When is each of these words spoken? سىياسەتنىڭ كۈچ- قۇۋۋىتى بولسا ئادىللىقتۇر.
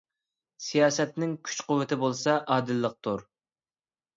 سىياسەتنىڭ 0.67 1.35
كۈچ- 1.49 1.61
قۇۋۋىتى 1.67 1.99
بولسا 2.05 2.35
ئادىللىقتۇر. 2.55 3.25